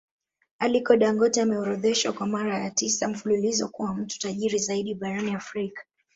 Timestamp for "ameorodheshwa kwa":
1.41-2.27